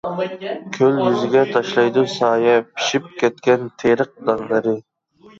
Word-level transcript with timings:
كۆل 0.75 0.95
يۈزىگە 1.01 1.41
تاشلايدۇ 1.57 2.03
سايە 2.13 2.55
پىشىپ 2.69 3.11
كەتكەن 3.19 3.67
تېرىق 3.83 4.15
دانلىرى. 4.31 4.75